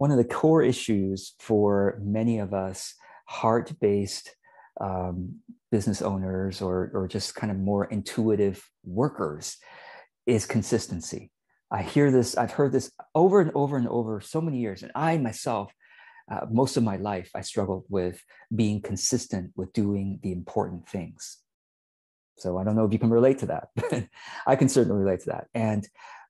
[0.00, 2.94] one of the core issues for many of us
[3.26, 4.34] heart based
[4.80, 5.34] um,
[5.70, 9.58] business owners or, or just kind of more intuitive workers
[10.24, 11.30] is consistency.
[11.70, 14.82] I hear this, I've heard this over and over and over so many years.
[14.82, 15.70] And I myself,
[16.32, 18.24] uh, most of my life, I struggled with
[18.56, 21.36] being consistent with doing the important things.
[22.38, 24.06] So I don't know if you can relate to that, but
[24.46, 25.48] I can certainly relate to that.
[25.52, 25.86] And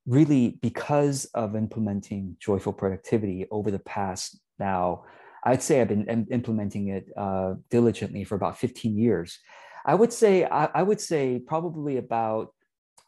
[0.06, 5.04] really, because of implementing joyful productivity over the past now,
[5.44, 9.38] I'd say I've been implementing it uh, diligently for about 15 years.
[9.86, 12.52] I would say I, I, would say probably about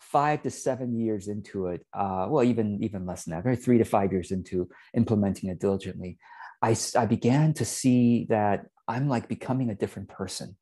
[0.01, 1.85] five to seven years into it.
[1.93, 6.19] Uh, well, even even less than that, three to five years into implementing it diligently,
[6.63, 10.57] I I began to see that I'm like becoming a different person,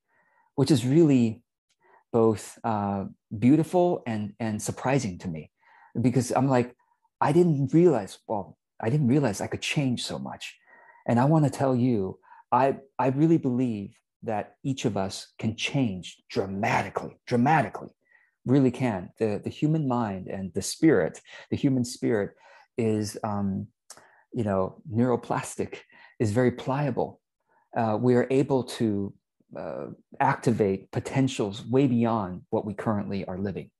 [0.56, 1.42] which is really
[2.12, 3.04] both uh,
[3.36, 5.50] beautiful and and surprising to me,
[6.00, 6.74] because I'm like
[7.20, 10.56] I didn't realize well I didn't realize I could change so much
[11.06, 12.18] and I want to tell you,
[12.52, 17.88] I, I really believe that each of us can change dramatically, dramatically,
[18.44, 19.10] really can.
[19.18, 22.32] The, the human mind and the spirit, the human spirit
[22.76, 23.66] is, um,
[24.32, 25.78] you know, neuroplastic,
[26.18, 27.20] is very pliable.
[27.76, 29.14] Uh, we are able to
[29.58, 29.86] uh,
[30.20, 33.70] activate potentials way beyond what we currently are living.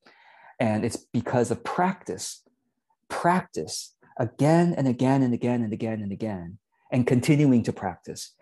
[0.61, 2.43] And it's because of practice,
[3.09, 6.59] practice again and again and again and again and again
[6.93, 8.35] and continuing to practice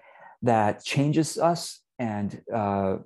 [0.42, 2.96] that changes us and uh,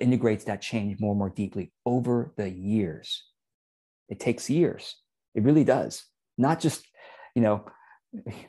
[0.00, 3.24] integrates that change more and more deeply over the years.
[4.08, 4.96] It takes years.
[5.34, 6.04] It really does.
[6.36, 6.86] Not just,
[7.34, 7.64] you know,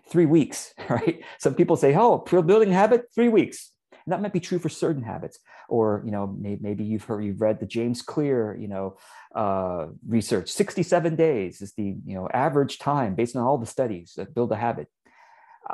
[0.10, 1.22] three weeks, right?
[1.40, 3.72] Some people say, oh, building habit, three weeks.
[4.06, 5.40] And that might be true for certain habits.
[5.70, 8.98] Or, you know, maybe, maybe you've heard, you've read the James Clear, you know,
[9.36, 10.50] uh, research.
[10.50, 14.52] 67 days is the, you know, average time based on all the studies that build
[14.52, 14.88] a habit.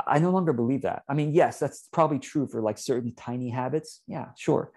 [0.06, 1.04] I no longer believe that.
[1.08, 4.02] I mean, yes, that's probably true for like certain tiny habits.
[4.08, 4.72] Yeah, sure.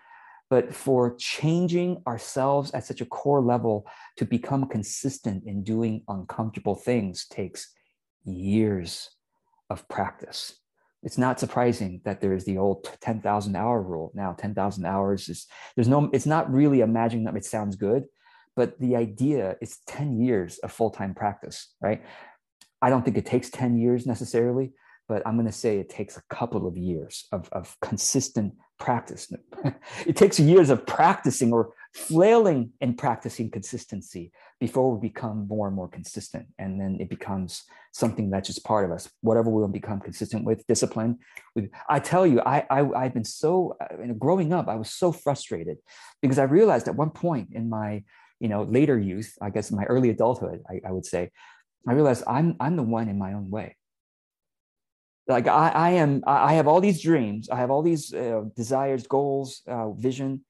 [0.48, 3.86] But for changing ourselves at such a core level
[4.17, 7.73] to become consistent in doing uncomfortable things takes
[8.24, 9.11] years
[9.69, 10.60] of practice.
[11.02, 14.12] It's not surprising that there is the old 10,000 hour rule.
[14.14, 17.38] Now, 10,000 hours is, there's no, it's not really magic number.
[17.38, 18.05] It sounds good,
[18.55, 22.02] but the idea is 10 years of full time practice, right?
[22.83, 24.72] I don't think it takes 10 years necessarily,
[25.08, 29.32] but I'm going to say it takes a couple of years of, of consistent practice.
[30.06, 35.74] it takes years of practicing or flailing in practicing consistency before we become more and
[35.74, 36.46] more consistent.
[36.58, 39.11] And then it becomes something that's just part of us.
[39.23, 41.18] Whatever we will become consistent with, discipline.
[41.56, 44.90] With, I tell you, I, I, have been so, you know, growing up, I was
[44.92, 45.79] so frustrated
[46.23, 48.05] because I realized at one point in my,
[48.39, 51.30] you know, later youth, I guess my early adulthood, I, I would say,
[51.89, 53.77] I realized I'm, I'm the one in my own way
[55.29, 59.06] like I, I am i have all these dreams i have all these uh, desires
[59.06, 60.45] goals uh, vision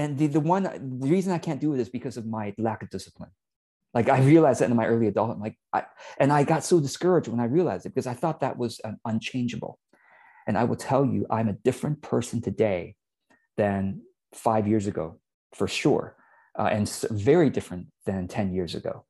[0.00, 2.82] and the, the one the reason i can't do it is because of my lack
[2.82, 3.30] of discipline
[3.94, 5.84] like i realized that in my early adulthood like I,
[6.18, 9.78] and i got so discouraged when i realized it because i thought that was unchangeable
[10.46, 12.96] and i will tell you i'm a different person today
[13.56, 14.02] than
[14.34, 15.20] five years ago
[15.54, 16.16] for sure
[16.58, 19.04] uh, and very different than 10 years ago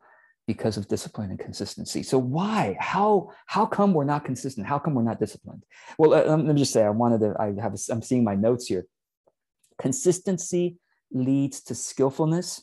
[0.46, 2.02] because of discipline and consistency.
[2.02, 2.76] So why?
[2.80, 4.66] How how come we're not consistent?
[4.66, 5.64] How come we're not disciplined?
[5.96, 7.36] Well, uh, let me just say I wanted to.
[7.38, 7.74] I have.
[7.88, 8.84] I'm seeing my notes here.
[9.80, 10.76] Consistency
[11.12, 12.62] leads to skillfulness,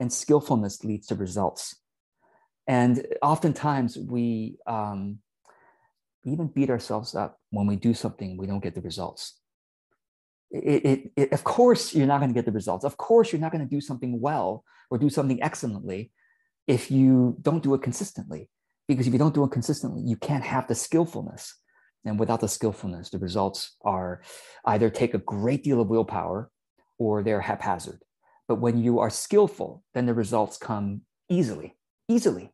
[0.00, 1.76] and skillfulness leads to results.
[2.66, 5.18] And oftentimes we um,
[6.24, 9.38] even beat ourselves up when we do something we don't get the results.
[10.50, 12.84] It, it, it, of course, you're not going to get the results.
[12.84, 16.12] Of course, you're not going to do something well or do something excellently
[16.66, 18.48] if you don't do it consistently.
[18.86, 21.54] Because if you don't do it consistently, you can't have the skillfulness.
[22.04, 24.22] And without the skillfulness, the results are
[24.64, 26.50] either take a great deal of willpower
[26.98, 28.02] or they're haphazard.
[28.48, 31.76] But when you are skillful, then the results come easily,
[32.08, 32.52] easily.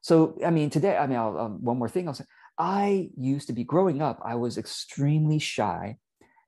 [0.00, 2.24] So, I mean, today, I mean, um, one more thing I'll say.
[2.58, 5.98] I used to be growing up, I was extremely shy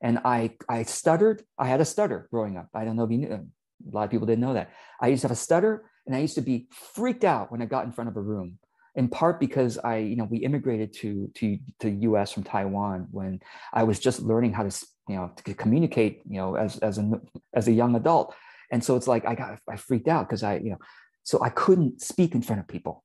[0.00, 1.42] and I, I stuttered.
[1.58, 2.68] I had a stutter growing up.
[2.74, 4.70] I don't know if you knew, a lot of people didn't know that.
[5.00, 7.66] I used to have a stutter and I used to be freaked out when I
[7.66, 8.58] got in front of a room,
[8.98, 12.32] in part because I, you know, we immigrated to to to U.S.
[12.32, 13.40] from Taiwan when
[13.72, 17.08] I was just learning how to, you know, to communicate, you know, as as a
[17.54, 18.34] as a young adult,
[18.72, 20.78] and so it's like I got I freaked out because I, you know,
[21.22, 23.04] so I couldn't speak in front of people.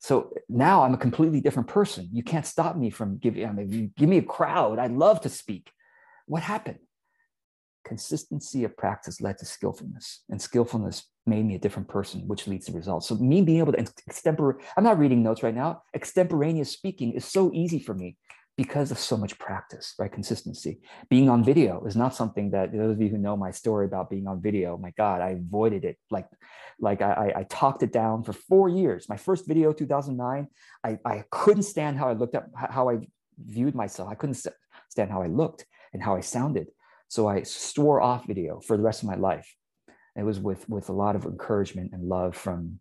[0.00, 2.08] So now I'm a completely different person.
[2.12, 3.46] You can't stop me from giving.
[3.46, 4.80] I mean, you give me a crowd.
[4.80, 5.70] I'd love to speak.
[6.26, 6.80] What happened?
[7.90, 12.66] Consistency of practice led to skillfulness, and skillfulness made me a different person, which leads
[12.66, 13.08] to results.
[13.08, 15.82] So me being able to extempore, I'm not reading notes right now.
[15.92, 18.16] Extemporaneous speaking is so easy for me
[18.56, 20.12] because of so much practice, right?
[20.12, 20.78] Consistency.
[21.08, 24.08] Being on video is not something that those of you who know my story about
[24.08, 25.98] being on video, my God, I avoided it.
[26.12, 26.28] Like,
[26.78, 29.08] like I, I talked it down for four years.
[29.08, 30.46] My first video, 2009,
[30.84, 32.98] I, I couldn't stand how I looked up, how I
[33.44, 34.08] viewed myself.
[34.08, 34.40] I couldn't
[34.88, 36.68] stand how I looked and how I sounded.
[37.10, 39.56] So I swore off video for the rest of my life.
[40.16, 42.78] It was with, with a lot of encouragement and love from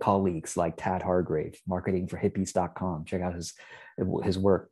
[0.00, 3.04] colleagues like Tad Hargrave, marketing for marketingforhippies.com.
[3.04, 3.52] Check out his,
[4.24, 4.70] his work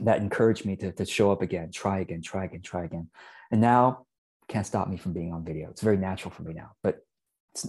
[0.00, 3.10] that encouraged me to, to show up again, try again, try again, try again.
[3.50, 4.06] And now
[4.48, 5.68] can't stop me from being on video.
[5.68, 7.00] It's very natural for me now, but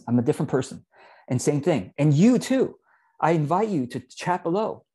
[0.07, 0.85] I'm a different person.
[1.27, 1.91] And same thing.
[1.97, 2.75] And you too.
[3.19, 4.85] I invite you to chat below.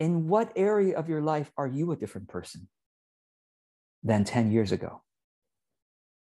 [0.00, 2.68] In what area of your life are you a different person
[4.02, 5.02] than 10 years ago?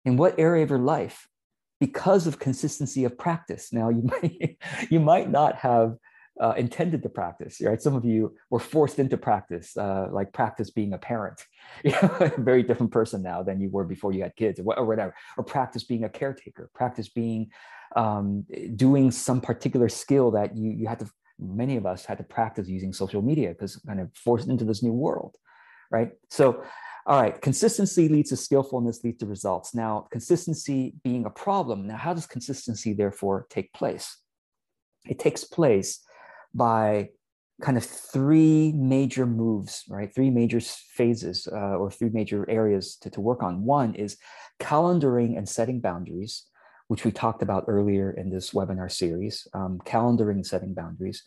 [0.04, 1.28] In what area of your life,
[1.80, 3.72] because of consistency of practice?
[3.72, 4.58] Now, you might,
[4.90, 5.96] you might not have
[6.40, 7.80] uh, intended to practice, right?
[7.80, 11.42] Some of you were forced into practice, uh, like practice being a parent,
[12.38, 15.84] very different person now than you were before you had kids or, whatever, or practice
[15.84, 17.50] being a caretaker, practice being
[17.94, 18.44] um,
[18.74, 22.68] doing some particular skill that you, you had to, many of us had to practice
[22.68, 25.36] using social media because kind of forced into this new world,
[25.90, 26.10] right?
[26.28, 26.62] So,
[27.06, 29.76] all right, consistency leads to skillfulness, leads to results.
[29.76, 31.86] Now, consistency being a problem.
[31.86, 34.18] Now, how does consistency therefore take place?
[35.04, 36.00] It takes place
[36.52, 37.10] by
[37.62, 40.12] kind of three major moves, right?
[40.12, 43.64] Three major phases uh, or three major areas to, to work on.
[43.64, 44.16] One is
[44.60, 46.46] calendaring and setting boundaries,
[46.88, 51.22] which we talked about earlier in this webinar series, um, calendaring and setting boundaries.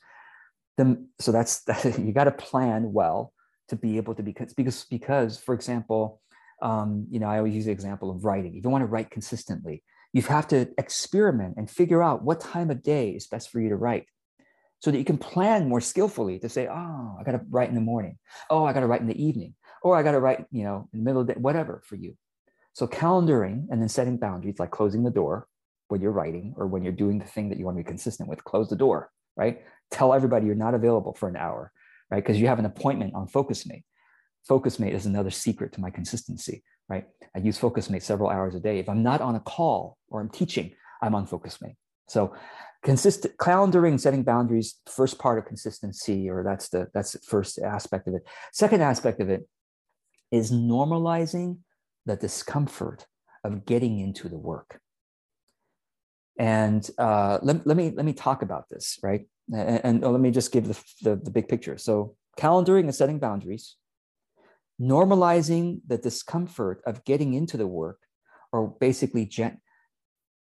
[0.78, 3.32] Then, so that's, that, you got to plan well
[3.70, 6.22] to be able to be, because, because for example,
[6.62, 8.56] um, you know, I always use the example of writing.
[8.56, 12.72] If you want to write consistently, you have to experiment and figure out what time
[12.72, 14.06] of day is best for you to write
[14.80, 17.76] so that you can plan more skillfully to say, oh, I got to write in
[17.76, 18.18] the morning.
[18.50, 19.56] Oh, I got to write in the evening.
[19.84, 21.96] Or I got to write, you know, in the middle of the day, whatever for
[21.96, 22.16] you.
[22.74, 25.48] So calendaring and then setting boundaries, like closing the door
[25.90, 28.30] when you're writing or when you're doing the thing that you want to be consistent
[28.30, 29.62] with, close the door, right?
[29.92, 31.72] Tell everybody you're not available for an hour,
[32.12, 32.24] right?
[32.24, 33.84] Because you have an appointment on FocusMate.
[34.50, 37.06] FocusMate is another secret to my consistency, right?
[37.36, 38.80] I use FocusMate several hours a day.
[38.80, 40.72] If I'm not on a call or I'm teaching,
[41.02, 41.76] I'm on FocusMate.
[42.08, 42.34] So
[42.84, 48.08] consistent calendaring setting boundaries first part of consistency or that's the that's the first aspect
[48.08, 49.48] of it second aspect of it
[50.32, 51.58] is normalizing
[52.06, 53.06] the discomfort
[53.44, 54.80] of getting into the work
[56.38, 60.32] and uh, let, let me let me talk about this right and, and let me
[60.32, 63.76] just give the, the, the big picture so calendaring and setting boundaries
[64.82, 68.00] normalizing the discomfort of getting into the work
[68.52, 69.60] or basically gen-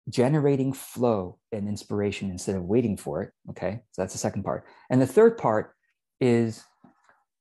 [0.09, 3.31] generating flow and inspiration instead of waiting for it.
[3.51, 4.65] Okay, so that's the second part.
[4.89, 5.73] And the third part
[6.19, 6.63] is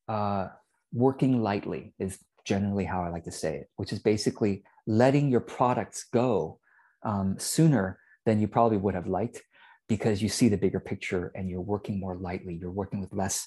[0.08, 0.49] uh,
[0.93, 5.40] working lightly, is generally how I like to say it, which is basically letting your
[5.40, 6.60] products go
[7.05, 9.43] um, sooner than you probably would have liked
[9.88, 13.46] because you see the bigger picture and you're working more lightly, you're working with less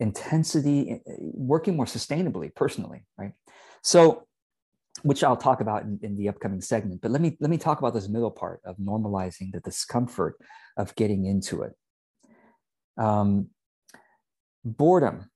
[0.00, 3.32] intensity, eh, eh, working more sustainably, personally, right?
[3.82, 4.26] So
[5.02, 7.00] which I'll talk about in, in, the upcoming segment.
[7.02, 10.36] But let me let me talk about this middle part of normalizing the discomfort
[10.76, 11.72] of getting into it.
[12.96, 13.48] Um,
[14.64, 15.30] boredom,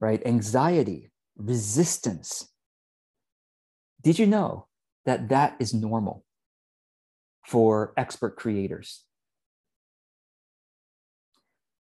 [0.00, 0.24] right?
[0.26, 2.48] Anxiety, resistance.
[4.02, 4.66] Did you know
[5.06, 6.24] that that is normal
[7.46, 9.04] for expert creators?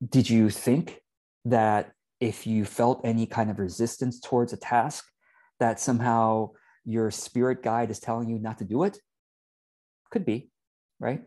[0.08, 1.02] Did you think
[1.46, 5.06] that if you felt any kind of resistance towards a task,
[5.60, 6.52] that somehow
[6.84, 9.00] your spirit guide is telling you not to do it?
[10.12, 10.52] Could be,
[11.00, 11.24] right?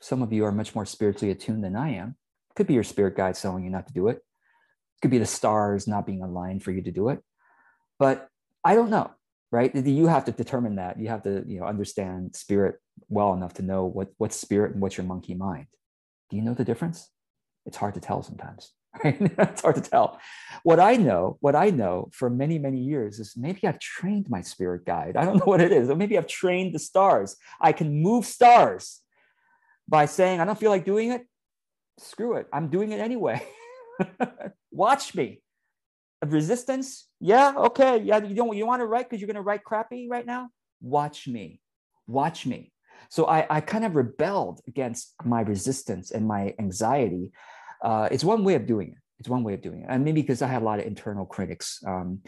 [0.00, 2.16] Some of you are much more spiritually attuned than I am.
[2.56, 4.20] Could be your spirit guide telling you not to do it.
[5.00, 7.20] Could be the stars not being aligned for you to do it.
[7.98, 8.28] But
[8.64, 9.10] I don't know,
[9.50, 9.74] right?
[9.74, 10.98] You have to determine that.
[10.98, 12.76] You have to, you know, understand spirit
[13.08, 15.66] well enough to know what what's spirit and what's your monkey mind.
[16.30, 17.10] Do you know the difference?
[17.66, 18.72] It's hard to tell sometimes.
[19.04, 19.16] right?
[19.20, 20.18] it's hard to tell.
[20.64, 24.42] What I know, what I know for many, many years is maybe I've trained my
[24.42, 25.16] spirit guide.
[25.16, 25.88] I don't know what it is.
[25.88, 27.36] Or maybe I've trained the stars.
[27.60, 29.00] I can move stars
[29.88, 31.26] by saying, I don't feel like doing it.
[31.98, 32.46] Screw it.
[32.52, 33.42] I'm doing it anyway.
[34.70, 35.42] Watch me.
[36.24, 37.08] Resistance?
[37.20, 37.98] Yeah, okay.
[37.98, 40.50] Yeah, you don't you want to write because you're gonna write crappy right now?
[40.80, 41.60] Watch me.
[42.06, 42.71] Watch me.
[43.08, 47.32] So I, I kind of rebelled against my resistance and my anxiety
[47.82, 48.98] uh, it's one way of doing it.
[49.18, 49.86] It's one way of doing it.
[49.88, 51.82] And maybe because I had a lot of internal critics.
[51.86, 52.20] Um,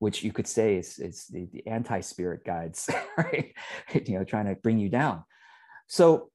[0.00, 3.52] which you could say is, is the, the anti-spirit guides, right?
[4.06, 5.22] you know, trying to bring you down.
[5.88, 6.30] So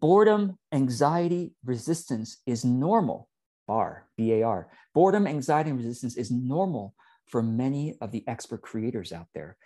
[0.00, 3.28] boredom, anxiety, resistance is normal.
[3.66, 4.68] Bar, B-A-R.
[4.94, 6.94] Boredom, anxiety, and resistance is normal
[7.26, 9.58] for many of the expert creators out there.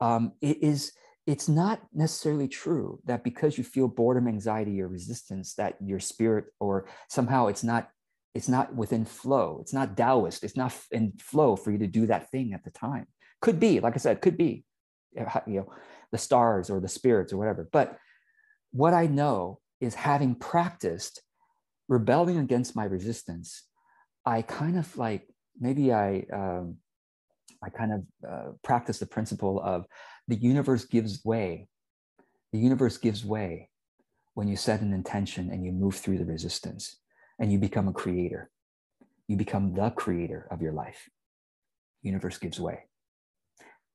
[0.00, 0.92] Um, it is
[1.28, 6.46] it's not necessarily true that because you feel boredom anxiety or resistance that your spirit
[6.58, 7.90] or somehow it's not
[8.34, 9.58] it's not within flow.
[9.60, 10.44] It's not taoist.
[10.44, 13.06] It's not in flow for you to do that thing at the time.
[13.42, 14.64] Could be like i said could be
[15.14, 15.70] you know
[16.12, 17.68] the stars or the spirits or whatever.
[17.70, 17.98] But
[18.72, 21.20] what i know is having practiced
[21.88, 23.64] rebelling against my resistance
[24.26, 25.22] i kind of like
[25.58, 26.76] maybe i um,
[27.62, 29.86] I kind of uh, practice the principle of
[30.28, 31.68] the universe gives way.
[32.52, 33.70] The universe gives way
[34.34, 36.98] when you set an intention and you move through the resistance
[37.38, 38.50] and you become a creator.
[39.26, 41.08] You become the creator of your life.
[42.02, 42.84] Universe gives way.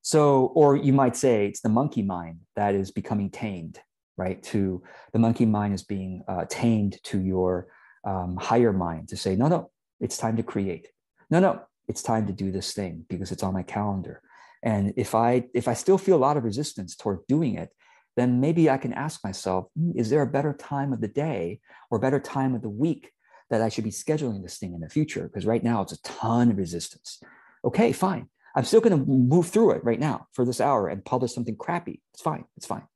[0.02, 3.80] So, or you might say it's the monkey mind that is becoming tamed,
[4.18, 4.42] right?
[4.44, 7.68] To the monkey mind is being uh, tamed to your
[8.06, 9.72] um, higher mind to say, no, no,
[10.02, 10.90] it's time to create.
[11.30, 14.22] No, no, it's time to do this thing because it's on my calendar
[14.64, 17.70] and if i if i still feel a lot of resistance toward doing it
[18.16, 21.60] then maybe i can ask myself hmm, is there a better time of the day
[21.92, 23.12] or better time of the week
[23.50, 25.24] that i should be scheduling this thing in the future?
[25.24, 27.22] Because right now it's a ton of resistance.
[27.64, 28.28] Okay fine.
[28.56, 31.56] I'm still going to move through it right now for this hour and publish something
[31.56, 32.02] crappy.
[32.14, 32.88] It's fine it's fine.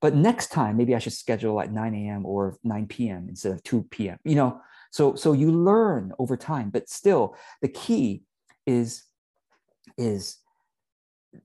[0.00, 3.62] But next time maybe i should schedule at 9 a.m or 9 p.m instead of
[3.62, 4.60] 2 p.m you know?
[4.90, 8.22] So, so you learn over time, but still the key
[8.66, 9.04] is,
[9.96, 10.36] is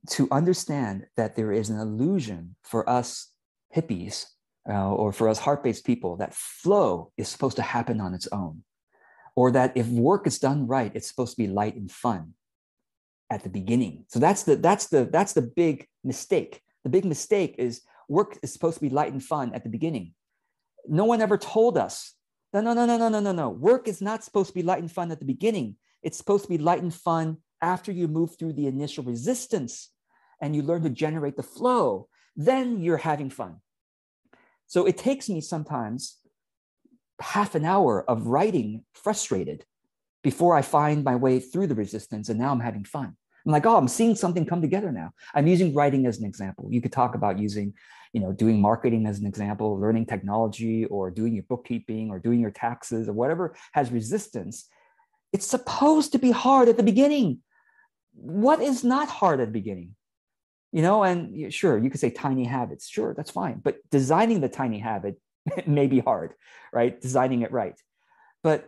[0.10, 3.32] to understand that there is an illusion for us
[3.76, 4.26] hippies
[4.70, 8.64] uh, or for us heart-based people that flow is supposed to happen on its own
[9.36, 12.34] or that if work is done right it's supposed to be light and fun
[13.30, 17.56] at the beginning so that's the that's the that's the big mistake the big mistake
[17.58, 20.14] is work is supposed to be light and fun at the beginning
[20.88, 22.14] no one ever told us
[22.54, 23.50] no, no, no, no, no, no, no, no.
[23.50, 25.76] Work is not supposed to be light and fun at the beginning.
[26.04, 29.90] It's supposed to be light and fun after you move through the initial resistance
[30.42, 32.08] and you learn to generate the flow.
[32.36, 33.62] Then you're having fun.
[34.68, 36.18] So it takes me sometimes
[37.22, 39.66] half an hour of writing frustrated
[40.24, 42.30] before I find my way through the resistance.
[42.30, 43.16] And now I'm having fun.
[43.46, 45.12] I'm like, oh, I'm seeing something come together now.
[45.34, 46.68] I'm using writing as an example.
[46.70, 47.74] You could talk about using
[48.14, 52.40] you know, doing marketing as an example, learning technology or doing your bookkeeping or doing
[52.40, 54.70] your taxes or whatever has resistance,
[55.34, 57.40] it's supposed to be hard at the beginning.
[58.14, 59.96] What is not hard at the beginning?
[60.72, 62.90] You know, and sure, you could say tiny habits.
[62.90, 63.62] Sure, that's fine.
[63.64, 65.20] But designing the tiny habit
[65.68, 66.34] may be hard,
[66.72, 67.00] right?
[67.00, 67.80] Designing it right.
[68.42, 68.68] But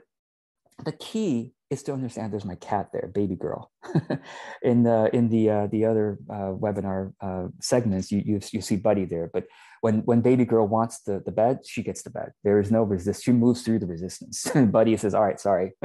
[0.84, 3.72] the key is to understand there's my cat there, baby girl.
[4.62, 8.76] in the in the uh, the other uh, webinar uh, segments, you, you you see
[8.76, 9.30] Buddy there.
[9.34, 9.46] But
[9.82, 12.34] when when baby girl wants the, the bed, she gets the bed.
[12.44, 13.24] There is no resist.
[13.24, 14.48] She moves through the resistance.
[14.56, 15.74] Buddy says, "All right, sorry,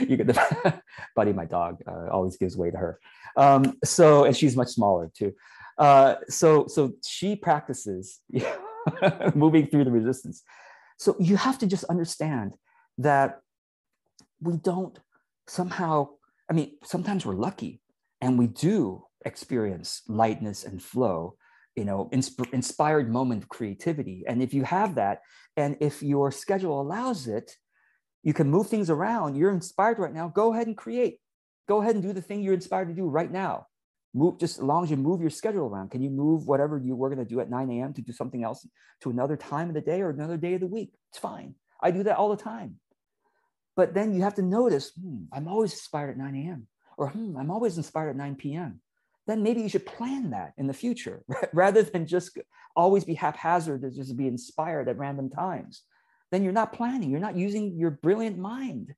[0.00, 0.82] you get the
[1.14, 2.98] Buddy, my dog, uh, always gives way to her.
[3.36, 5.32] Um, so and she's much smaller too.
[5.78, 8.20] Uh, so so she practices
[9.34, 10.42] moving through the resistance.
[10.98, 12.56] So you have to just understand
[12.98, 13.40] that
[14.40, 14.98] we don't
[15.46, 16.08] somehow,
[16.50, 17.80] I mean, sometimes we're lucky
[18.20, 21.36] and we do experience lightness and flow,
[21.74, 24.24] you know, insp- inspired moment of creativity.
[24.26, 25.20] And if you have that,
[25.56, 27.56] and if your schedule allows it,
[28.22, 29.36] you can move things around.
[29.36, 30.28] You're inspired right now.
[30.28, 31.20] Go ahead and create.
[31.68, 33.66] Go ahead and do the thing you're inspired to do right now.
[34.14, 35.90] Move just as long as you move your schedule around.
[35.90, 37.92] Can you move whatever you were going to do at 9 a.m.
[37.94, 38.66] to do something else
[39.02, 40.92] to another time of the day or another day of the week?
[41.10, 41.54] It's fine.
[41.82, 42.76] I do that all the time.
[43.76, 46.66] But then you have to notice, hmm, I'm always inspired at 9 a.m.
[46.96, 48.80] or hmm, I'm always inspired at 9 p.m.
[49.26, 52.38] Then maybe you should plan that in the future rather than just
[52.74, 55.82] always be haphazard to just be inspired at random times.
[56.32, 58.94] Then you're not planning, you're not using your brilliant mind.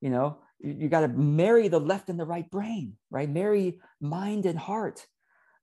[0.00, 3.28] You know, you, you got to marry the left and the right brain, right?
[3.28, 5.04] Marry mind and heart,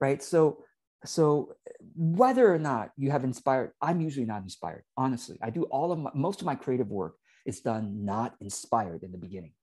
[0.02, 0.22] right?
[0.22, 0.66] So
[1.06, 1.56] so
[1.96, 6.00] whether or not you have inspired i'm usually not inspired honestly i do all of
[6.00, 7.16] my, most of my creative work
[7.46, 9.54] is done not inspired in the beginning.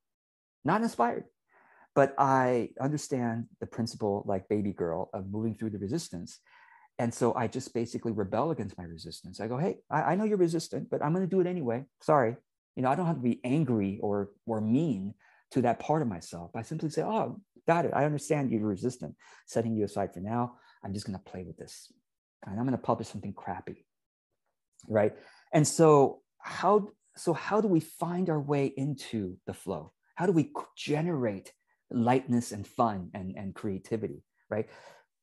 [0.65, 1.25] Not inspired.
[1.95, 6.39] But I understand the principle, like baby girl, of moving through the resistance.
[6.99, 9.41] And so I just basically rebel against my resistance.
[9.41, 11.85] I go, hey, I, I know you're resistant, but I'm going to do it anyway.
[12.01, 12.37] Sorry.
[12.77, 15.15] You know, I don't have to be angry or or mean
[15.51, 16.53] to that part of myself.
[16.55, 17.93] I simply say, oh, got it.
[17.95, 19.15] I understand you're resistant.
[19.47, 20.55] Setting you aside for now.
[20.83, 21.93] I'm just going to play with this.
[22.47, 23.87] And I'm going to publish something crappy.
[24.89, 25.15] Right.
[25.53, 30.33] And so how so how do we find our way into the flow how do
[30.33, 31.52] we generate
[31.92, 34.69] lightness and fun and, and creativity, right?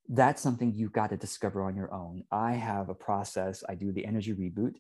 [0.07, 2.23] That's something you've got to discover on your own.
[2.31, 3.63] I have a process.
[3.67, 4.75] I do the energy reboot.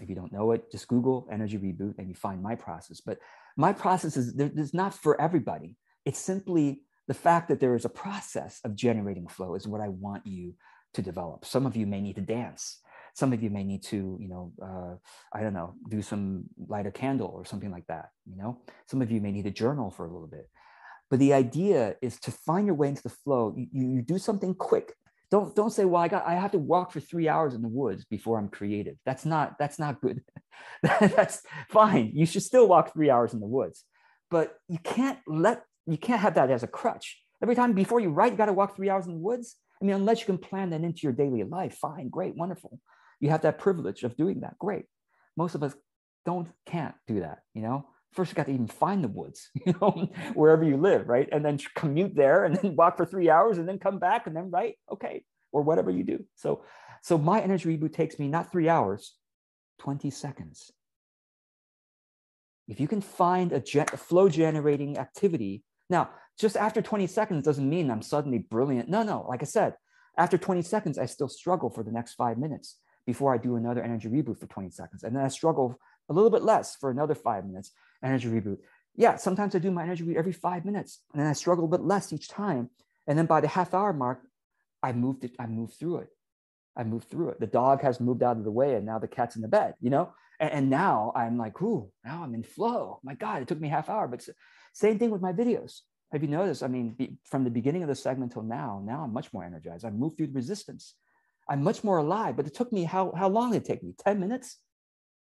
[0.00, 3.00] If you don't know it, just Google energy reboot and you find my process.
[3.00, 3.18] But
[3.56, 5.76] my process is it's not for everybody.
[6.04, 9.88] It's simply the fact that there is a process of generating flow is what I
[9.88, 10.54] want you
[10.94, 11.44] to develop.
[11.44, 12.80] Some of you may need to dance.
[13.16, 14.96] Some of you may need to, you know, uh,
[15.32, 18.10] I don't know, do some light a candle or something like that.
[18.30, 20.50] You know, some of you may need to journal for a little bit.
[21.08, 23.54] But the idea is to find your way into the flow.
[23.56, 24.92] You, you do something quick.
[25.30, 27.68] Don't don't say, well, I got I have to walk for three hours in the
[27.68, 28.96] woods before I'm creative.
[29.06, 30.20] That's not that's not good.
[30.82, 32.12] that's fine.
[32.14, 33.84] You should still walk three hours in the woods,
[34.30, 37.18] but you can't let you can't have that as a crutch.
[37.42, 39.56] Every time before you write, you got to walk three hours in the woods.
[39.80, 42.78] I mean, unless you can plan that into your daily life, fine, great, wonderful.
[43.20, 44.84] You have that privilege of doing that, great.
[45.36, 45.74] Most of us
[46.24, 47.86] don't, can't do that, you know?
[48.12, 51.28] First, you got to even find the woods, you know, wherever you live, right?
[51.30, 54.34] And then commute there and then walk for three hours and then come back and
[54.34, 56.24] then write, okay, or whatever you do.
[56.34, 56.64] So,
[57.02, 59.14] so my energy reboot takes me not three hours,
[59.80, 60.72] 20 seconds.
[62.68, 67.68] If you can find a, a flow generating activity now, just after 20 seconds doesn't
[67.68, 68.88] mean I'm suddenly brilliant.
[68.88, 69.74] No, no, like I said,
[70.18, 73.82] after 20 seconds, I still struggle for the next five minutes before I do another
[73.82, 75.04] energy reboot for 20 seconds.
[75.04, 77.70] And then I struggle a little bit less for another five minutes,
[78.02, 78.58] energy reboot.
[78.96, 81.68] Yeah, sometimes I do my energy reboot every five minutes and then I struggle a
[81.68, 82.70] bit less each time.
[83.06, 84.20] And then by the half hour mark,
[84.82, 86.08] I moved it, I moved through it.
[86.76, 87.40] I moved through it.
[87.40, 89.74] The dog has moved out of the way and now the cat's in the bed,
[89.80, 90.12] you know?
[90.40, 93.00] And, and now I'm like, ooh, now I'm in flow.
[93.02, 94.26] My God, it took me half hour, but
[94.72, 95.80] same thing with my videos.
[96.12, 96.62] Have you noticed?
[96.62, 99.44] I mean, be, from the beginning of the segment till now, now I'm much more
[99.44, 99.84] energized.
[99.84, 100.94] I moved through the resistance.
[101.48, 103.94] I'm much more alive, but it took me how, how long did it take me?
[104.04, 104.58] 10 minutes?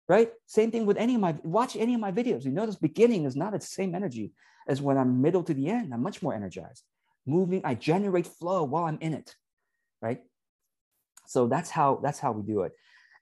[0.07, 0.31] Right?
[0.47, 2.43] Same thing with any of my, watch any of my videos.
[2.43, 4.33] You notice beginning is not the same energy
[4.67, 5.93] as when I'm middle to the end.
[5.93, 6.83] I'm much more energized.
[7.25, 9.35] Moving, I generate flow while I'm in it.
[10.01, 10.21] Right?
[11.25, 12.73] So that's how that's how we do it.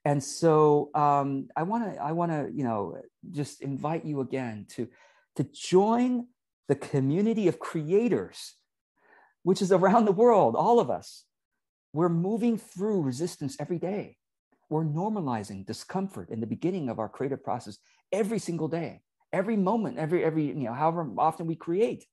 [0.04, 2.98] And so um, I want to I want to you know
[3.32, 4.88] just invite you again to
[5.36, 6.28] to join
[6.68, 8.56] the community of creators,
[9.44, 11.26] which is around the world, all of us.
[11.94, 14.18] We're moving through resistance every day.
[14.70, 17.78] We're normalizing discomfort in the beginning of our creative process
[18.12, 19.02] every single day,
[19.34, 22.06] every moment, every, every, you know, however often we create.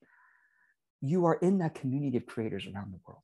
[1.01, 3.23] You are in that community of creators around the world.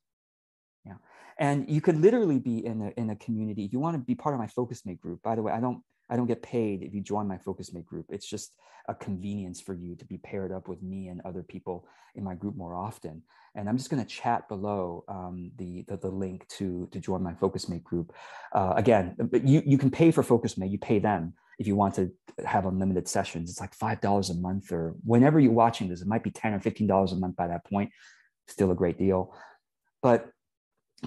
[0.85, 0.93] Yeah.
[1.37, 3.67] And you could literally be in a, in a community.
[3.69, 5.81] You want to be part of my focus mate group, by the way, I don't
[6.09, 8.05] I don't get paid if you join my Focus Mate group.
[8.09, 8.53] It's just
[8.87, 12.35] a convenience for you to be paired up with me and other people in my
[12.35, 13.23] group more often.
[13.55, 17.23] And I'm just going to chat below um, the, the, the link to to join
[17.23, 18.13] my Focus Mate group.
[18.53, 20.71] Uh, again, you you can pay for Focus Mate.
[20.71, 22.11] You pay them if you want to
[22.45, 23.49] have unlimited sessions.
[23.49, 26.53] It's like five dollars a month, or whenever you're watching this, it might be ten
[26.53, 27.91] or fifteen dollars a month by that point.
[28.47, 29.33] Still a great deal,
[30.03, 30.29] but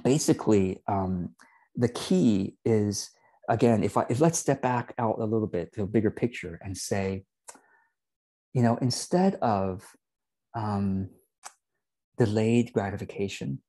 [0.03, 1.35] basically, um,
[1.77, 3.11] the key is
[3.49, 6.61] again, if I if let's step back out a little bit to a bigger picture
[6.63, 7.25] and say,
[8.53, 9.85] you know, instead of
[10.55, 11.09] um,
[12.19, 13.61] delayed gratification,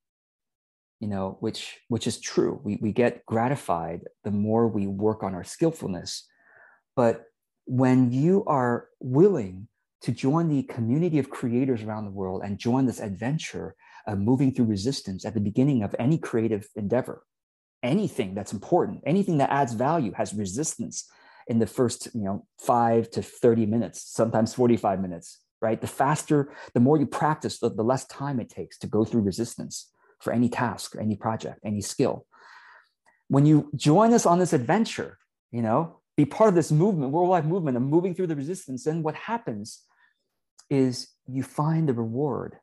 [0.99, 5.33] you know, which which is true, we we get gratified the more we work on
[5.33, 6.27] our skillfulness,
[6.95, 7.25] but
[7.65, 9.67] when you are willing
[10.01, 13.75] to join the community of creators around the world and join this adventure
[14.07, 17.21] of moving through resistance at the beginning of any creative endeavor
[17.83, 21.09] anything that's important, anything that adds value has resistance
[21.47, 25.81] in the first, you know, five to 30 minutes, sometimes 45 minutes, right?
[25.81, 29.21] The faster, the more you practice, the, the less time it takes to go through
[29.21, 32.25] resistance for any task, any project, any skill.
[33.29, 35.17] When you join us on this adventure,
[35.51, 39.01] you know, be part of this movement, worldwide movement of moving through the resistance, then
[39.03, 39.83] what happens
[40.69, 42.57] is you find the reward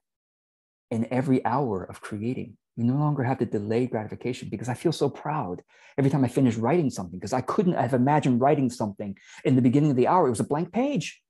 [0.91, 4.93] in every hour of creating you no longer have the delayed gratification because I feel
[4.93, 5.63] so proud
[5.97, 9.63] every time I finish writing something because I couldn't have imagined writing something in the
[9.63, 10.27] beginning of the hour.
[10.27, 11.23] It was a blank page.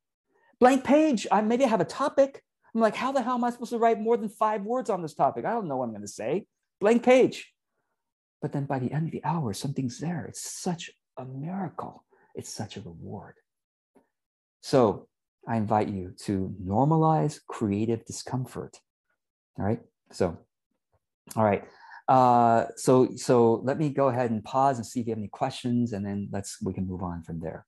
[0.59, 1.27] Blank page.
[1.31, 2.43] I maybe I have a topic.
[2.75, 5.03] I'm like, how the hell am I supposed to write more than five words on
[5.03, 5.45] this topic?
[5.45, 6.47] I don't know what I'm going to say.
[6.81, 7.53] Blank page.
[8.43, 10.27] But then by the end of the hour, something's there.
[10.29, 12.05] It's such a miracle.
[12.35, 13.35] It's such a reward.
[14.61, 15.09] So
[15.49, 18.79] I invite you to normalize creative discomfort.
[19.59, 19.81] All right.
[20.13, 20.39] So
[21.35, 21.65] all right.
[22.09, 25.29] Uh, so so let me go ahead and pause and see if you have any
[25.29, 27.67] questions, and then let's we can move on from there.